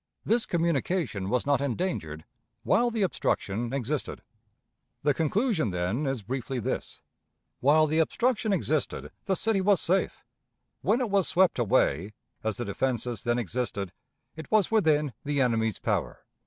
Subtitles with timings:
[0.25, 2.25] This communication was not endangered
[2.63, 4.23] while the obstruction existed.
[5.03, 7.03] The conclusion, then, is briefly this:
[7.59, 10.23] While the obstruction existed, the city was safe;
[10.81, 13.93] when it was swept away, as the defenses then existed,
[14.35, 16.25] it was within the enemy's power."